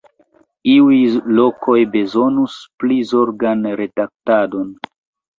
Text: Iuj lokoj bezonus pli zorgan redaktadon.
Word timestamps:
Iuj 0.75 0.95
lokoj 1.39 1.75
bezonus 1.95 2.55
pli 2.83 2.97
zorgan 3.11 3.61
redaktadon. 3.83 4.73